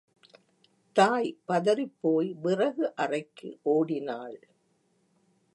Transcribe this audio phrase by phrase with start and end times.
[0.95, 4.39] தாய் பதறிப் போய் விறகு அறைக்கு ஒடினாள்.